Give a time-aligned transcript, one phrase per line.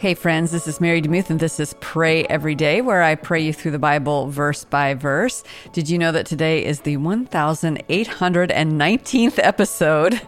[0.00, 3.40] Hey, friends, this is Mary DeMuth, and this is Pray Every Day, where I pray
[3.40, 5.42] you through the Bible verse by verse.
[5.72, 10.20] Did you know that today is the 1819th episode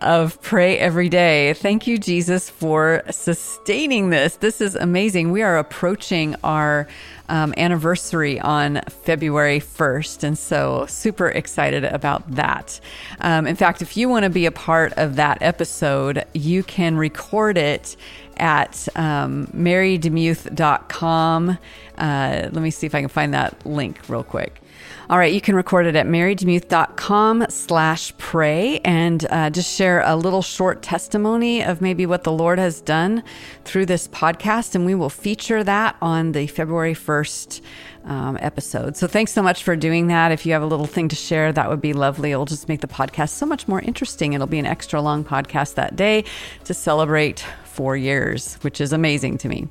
[0.00, 1.54] of Pray Every Day?
[1.54, 4.34] Thank you, Jesus, for sustaining this.
[4.34, 5.30] This is amazing.
[5.30, 6.88] We are approaching our
[7.28, 10.24] um, anniversary on February 1st.
[10.24, 12.80] And so, super excited about that.
[13.20, 16.96] Um, in fact, if you want to be a part of that episode, you can
[16.96, 17.96] record it
[18.36, 21.58] at um, marydemuth.com.
[21.98, 24.61] Uh, let me see if I can find that link real quick.
[25.10, 30.16] All right, you can record it at marydemuth.com slash pray and uh, just share a
[30.16, 33.22] little short testimony of maybe what the Lord has done
[33.64, 37.60] through this podcast, and we will feature that on the February 1st
[38.04, 38.96] um, episode.
[38.96, 40.32] So thanks so much for doing that.
[40.32, 42.32] If you have a little thing to share, that would be lovely.
[42.32, 44.32] It'll just make the podcast so much more interesting.
[44.32, 46.24] It'll be an extra long podcast that day
[46.64, 49.68] to celebrate four years, which is amazing to me.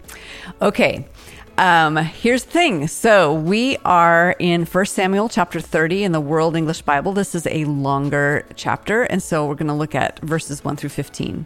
[0.61, 1.05] Okay.
[1.61, 2.87] Um, here's the thing.
[2.87, 7.13] So we are in 1 Samuel chapter 30 in the World English Bible.
[7.13, 10.89] This is a longer chapter, and so we're going to look at verses 1 through
[10.89, 11.45] 15.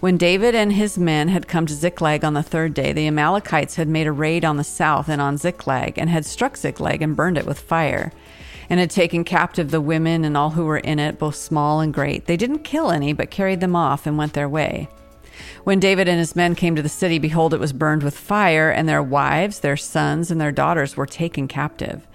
[0.00, 3.76] When David and his men had come to Ziklag on the third day, the Amalekites
[3.76, 7.14] had made a raid on the south and on Ziklag, and had struck Ziklag and
[7.14, 8.10] burned it with fire,
[8.68, 11.94] and had taken captive the women and all who were in it, both small and
[11.94, 12.26] great.
[12.26, 14.88] They didn't kill any, but carried them off and went their way.
[15.64, 18.70] When David and his men came to the city, behold, it was burned with fire,
[18.70, 22.06] and their wives, their sons, and their daughters were taken captive.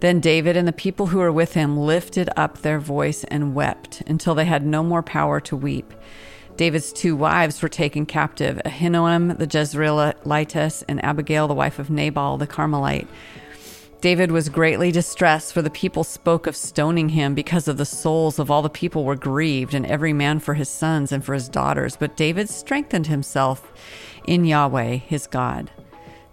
[0.00, 4.02] Then David and the people who were with him lifted up their voice and wept
[4.06, 5.92] until they had no more power to weep.
[6.56, 12.36] David's two wives were taken captive Ahinoam the Jezreelitess and Abigail the wife of Nabal
[12.36, 13.08] the Carmelite.
[14.02, 18.40] David was greatly distressed, for the people spoke of stoning him because of the souls
[18.40, 21.48] of all the people were grieved, and every man for his sons and for his
[21.48, 21.94] daughters.
[21.94, 23.72] But David strengthened himself
[24.26, 25.70] in Yahweh his God.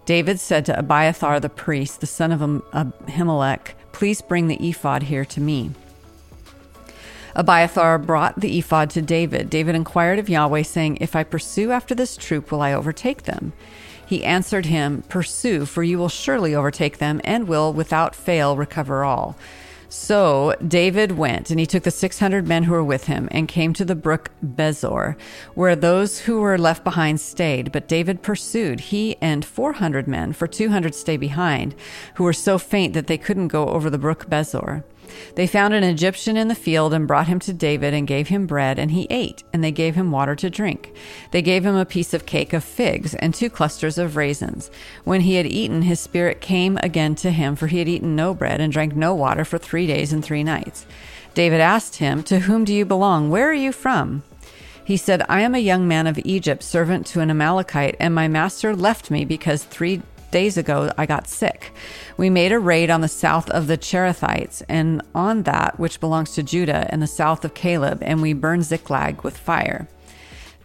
[0.04, 5.24] David said to Abiathar the priest, the son of Ahimelech, Please bring the ephod here
[5.26, 5.70] to me.
[7.36, 9.48] Abiathar brought the ephod to David.
[9.48, 13.52] David inquired of Yahweh, saying, If I pursue after this troop, will I overtake them?
[14.10, 19.04] He answered him, Pursue, for you will surely overtake them, and will without fail recover
[19.04, 19.36] all.
[19.88, 23.72] So David went, and he took the 600 men who were with him, and came
[23.74, 25.14] to the brook Besor,
[25.54, 27.70] where those who were left behind stayed.
[27.70, 31.76] But David pursued, he and 400 men, for 200 stay behind,
[32.16, 34.82] who were so faint that they couldn't go over the brook Besor.
[35.34, 38.46] They found an Egyptian in the field and brought him to David and gave him
[38.46, 40.92] bread, and he ate, and they gave him water to drink.
[41.30, 44.70] They gave him a piece of cake of figs and two clusters of raisins.
[45.04, 48.34] When he had eaten, his spirit came again to him, for he had eaten no
[48.34, 50.86] bread and drank no water for three days and three nights.
[51.34, 53.30] David asked him, To whom do you belong?
[53.30, 54.22] Where are you from?
[54.84, 58.26] He said, I am a young man of Egypt, servant to an Amalekite, and my
[58.26, 61.72] master left me because three days ago I got sick.
[62.16, 66.34] We made a raid on the south of the Cherethites and on that which belongs
[66.34, 69.88] to Judah and the south of Caleb, and we burned Ziklag with fire.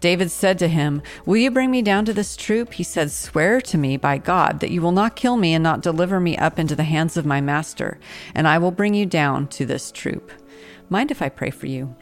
[0.02, 2.74] David said to him, Will you bring me down to this troop?
[2.74, 5.82] He said, Swear to me by God that you will not kill me and not
[5.82, 7.98] deliver me up into the hands of my master,
[8.36, 10.32] and I will bring you down to this troop.
[10.90, 11.96] Mind if I pray for you?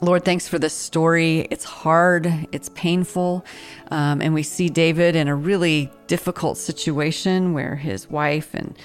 [0.00, 1.48] Lord, thanks for this story.
[1.50, 3.44] It's hard, it's painful.
[3.90, 8.78] Um, and we see David in a really difficult situation where his wife and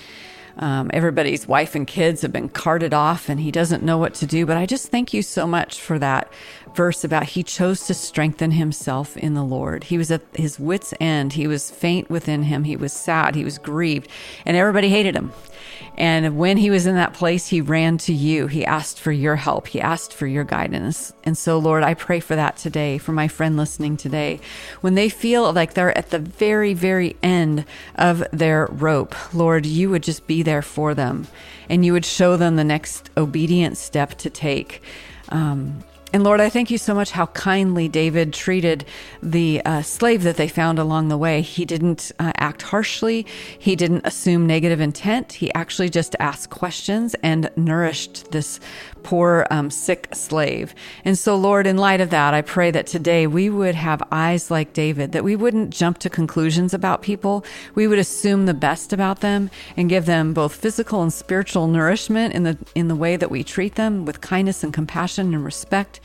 [0.57, 4.25] um, everybody's wife and kids have been carted off and he doesn't know what to
[4.25, 4.45] do.
[4.45, 6.31] But I just thank you so much for that
[6.75, 9.85] verse about he chose to strengthen himself in the Lord.
[9.85, 11.33] He was at his wits' end.
[11.33, 12.63] He was faint within him.
[12.63, 13.35] He was sad.
[13.35, 14.07] He was grieved.
[14.45, 15.31] And everybody hated him.
[15.95, 18.47] And when he was in that place, he ran to you.
[18.47, 19.67] He asked for your help.
[19.67, 21.13] He asked for your guidance.
[21.23, 24.39] And so, Lord, I pray for that today, for my friend listening today.
[24.81, 27.65] When they feel like they're at the very, very end
[27.95, 31.27] of their rope, Lord, you would just be there for them
[31.69, 34.81] and you would show them the next obedient step to take.
[35.29, 38.85] Um, and Lord, I thank you so much how kindly David treated
[39.23, 41.41] the uh, slave that they found along the way.
[41.41, 43.25] He didn't uh, act harshly,
[43.57, 45.33] he didn't assume negative intent.
[45.33, 48.59] He actually just asked questions and nourished this
[49.01, 50.75] poor, um, sick slave.
[51.03, 54.51] And so, Lord, in light of that, I pray that today we would have eyes
[54.51, 57.43] like David, that we wouldn't jump to conclusions about people.
[57.73, 62.35] We would assume the best about them and give them both physical and spiritual nourishment
[62.35, 65.99] in the, in the way that we treat them with kindness and compassion and respect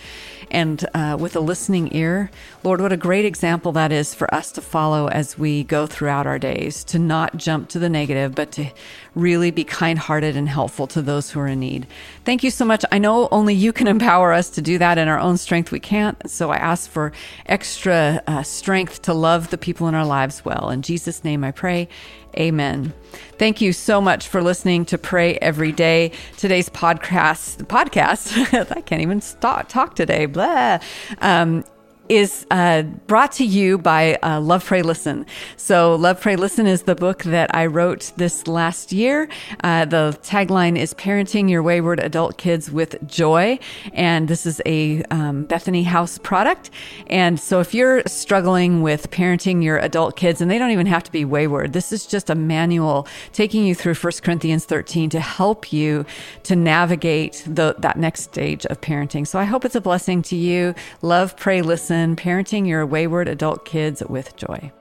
[0.50, 2.30] and uh, with a listening ear.
[2.64, 6.26] Lord, what a great example that is for us to follow as we go throughout
[6.26, 8.70] our days, to not jump to the negative, but to
[9.14, 11.86] really be kind hearted and helpful to those who are in need.
[12.24, 12.84] Thank you so much.
[12.92, 15.70] I know only you can empower us to do that in our own strength.
[15.72, 16.30] We can't.
[16.30, 17.12] So I ask for
[17.46, 20.70] extra uh, strength to love the people in our lives well.
[20.70, 21.88] In Jesus' name I pray.
[22.36, 22.92] Amen.
[23.38, 26.12] Thank you so much for listening to Pray Every Day.
[26.36, 30.78] Today's podcast, podcast, I can't even stop, talk today, blah,
[31.20, 31.64] um,
[32.08, 35.26] is uh, brought to you by uh, Love, Pray, Listen.
[35.56, 39.28] So, Love, Pray, Listen is the book that I wrote this last year.
[39.62, 43.58] Uh, the tagline is Parenting Your Wayward Adult Kids with Joy.
[43.92, 46.70] And this is a um, Bethany House product.
[47.08, 51.04] And so, if you're struggling with parenting your adult kids, and they don't even have
[51.04, 55.20] to be wayward, this is just a manual taking you through 1 Corinthians 13 to
[55.20, 56.06] help you
[56.44, 59.26] to navigate the, that next stage of parenting.
[59.26, 60.74] So, I hope it's a blessing to you.
[61.02, 64.72] Love, Pray, Listen parenting your wayward adult kids with joy.